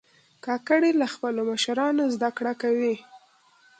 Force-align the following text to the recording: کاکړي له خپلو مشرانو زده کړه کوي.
کاکړي 0.45 0.91
له 1.01 1.07
خپلو 1.13 1.41
مشرانو 1.51 2.03
زده 2.15 2.29
کړه 2.37 2.53
کوي. 2.61 2.95